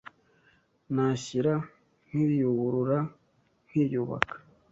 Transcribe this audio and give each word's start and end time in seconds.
Nashyira 0.93 1.53
nkiyuburura 2.07 2.97
nkiyubaka. 3.67 4.35